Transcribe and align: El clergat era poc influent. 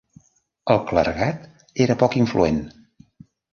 El 0.75 0.81
clergat 0.91 1.45
era 1.87 1.99
poc 2.05 2.19
influent. 2.23 2.61